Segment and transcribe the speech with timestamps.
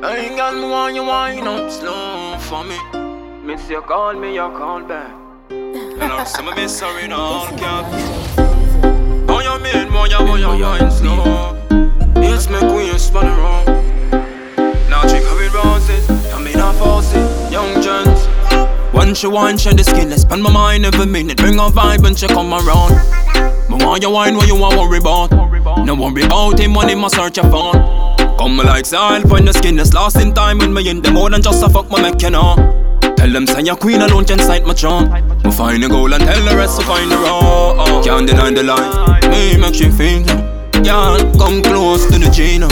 [0.00, 2.78] Hey girl, me want you wine up slow for me.
[3.42, 5.10] Miss you call me, you call back.
[5.50, 7.84] And I'm some of me sorry no cap.
[9.28, 11.56] Oh you mean, boy, you want you wine slow.
[12.22, 13.66] Yes, me queen spun around.
[14.88, 18.94] Now drink with roses, I mean I force it, Young Genz.
[18.94, 21.38] When she wine, she the skin, let's spend my mind every minute.
[21.38, 22.94] Bring a vibe when she come around.
[23.68, 25.32] Me want you wine, what you want worry about?
[25.84, 28.07] No worry about him when him a search your phone.
[28.38, 31.28] Come like style, find the skin that's lost in time when me in the more
[31.28, 32.54] than just a fuck my make you know.
[33.16, 35.10] Tell them say your queen alone can sight my charm.
[35.42, 38.04] We find a goal and tell the rest to find the road.
[38.04, 40.22] Can't deny the light, me make she feel.
[40.84, 42.68] Girl, come close to the Gina.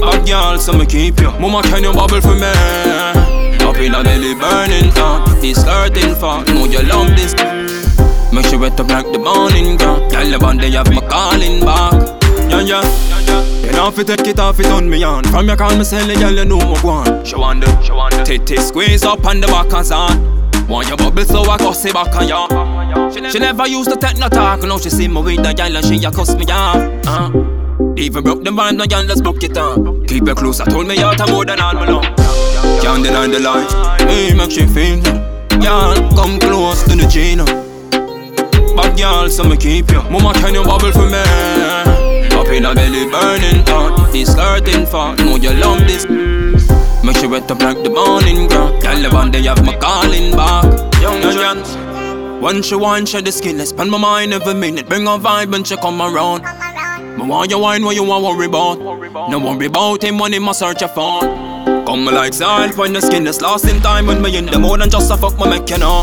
[0.00, 1.30] Bad girl, so me keep you.
[1.40, 2.52] Mama, can you bubble for me?
[3.64, 5.24] Up in a belly burning hot.
[5.40, 7.32] This skirting fat, know you love this.
[8.30, 10.06] Make sure wet up like the morning girl.
[10.10, 12.13] Tell the band they have my calling back.
[12.62, 12.80] Yeah,
[13.26, 13.66] yeah.
[13.66, 15.24] You know if you take it off, it on me on.
[15.24, 17.24] From your call me selling, girl, you know me one.
[17.24, 18.22] She want the, she want the.
[18.22, 20.68] Titty squeeze up on the back and on.
[20.68, 23.10] Want your bubble so I cuss it back on ya.
[23.10, 25.84] She, never used to take no talk, now she see me with the girl and
[25.84, 26.76] she a cuss me off.
[27.06, 27.30] Uh.
[27.96, 29.76] Even broke the vibe, no girl, let's book it up.
[30.06, 32.04] Keep it close, I told me out more than all me love.
[32.80, 33.70] Can't deny the light,
[34.08, 35.02] hey, make she feel
[35.60, 37.44] Girl, come close to the Gina.
[38.76, 40.02] Bad girl, so me keep you.
[40.04, 41.93] Mama, can you bubble for me?
[42.44, 44.12] Up in a belly burning hot.
[44.12, 46.04] This skirting fat, know you love this.
[47.02, 48.78] Make sure wet up like the morning girl.
[48.80, 50.64] Girl, the one they have my calling back.
[51.00, 51.74] Young Jones.
[52.42, 53.58] Once she wine, she the skin.
[53.62, 54.86] I spend my mind every minute.
[54.90, 56.42] Bring a vibe when she come around.
[57.16, 58.78] Me want you wine what you want worry about.
[59.30, 61.86] No worry about him when he must search your phone.
[61.86, 64.76] Come like style, find the skin that's lost in time when me in the more
[64.76, 66.02] than just a fuck my make you know.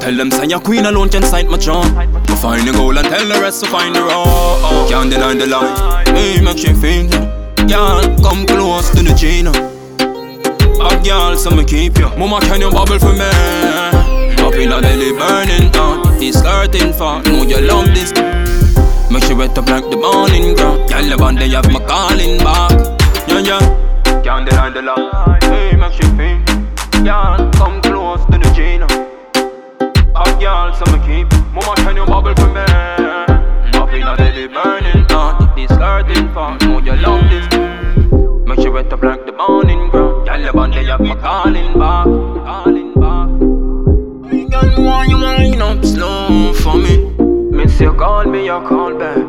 [0.00, 1.94] Tell them say your queen alone can sight my charm.
[1.96, 4.88] Me find the goal and tell the rest to find the road.
[4.88, 7.08] Can't deny the light, hey make she feel.
[7.68, 9.52] Girl, come close to the Gina.
[10.78, 12.08] Bad girl, so me keep you.
[12.16, 13.28] Mama, can you bubble for me?
[14.40, 16.18] Up in a belly burning hot.
[16.18, 18.12] This skirting fat, know you love this.
[19.10, 20.88] Make sure wet up like the morning girl.
[20.88, 22.72] Girl, the one they have my calling back.
[23.28, 24.22] Yeah, yeah.
[24.22, 25.29] Can't deny the light.
[39.48, 40.24] Morning girl.
[40.24, 42.04] Girl, one they have my calling back.
[42.48, 43.28] Calling back.
[44.30, 46.94] Hey, girl, me want you wine up slow for me.
[47.56, 49.19] Miss you call me, you call back.